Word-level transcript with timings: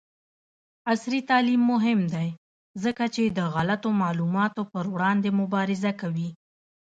عصري 0.91 1.19
تعلیم 1.29 1.61
مهم 1.73 1.99
دی 2.13 2.29
ځکه 2.83 3.03
چې 3.15 3.23
د 3.37 3.39
غلطو 3.53 3.89
معلوماتو 4.01 4.61
پر 4.71 4.85
وړاندې 4.93 5.29
مبارزه 5.41 5.91
کوي. 6.01 6.29